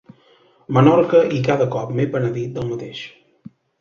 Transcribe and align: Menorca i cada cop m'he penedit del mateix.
Menorca 0.77 1.21
i 1.39 1.41
cada 1.49 1.67
cop 1.77 1.91
m'he 1.99 2.07
penedit 2.17 2.51
del 2.57 2.67
mateix. 2.71 3.03